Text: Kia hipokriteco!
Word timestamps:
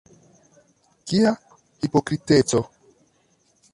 Kia 1.07 1.33
hipokriteco! 1.81 2.59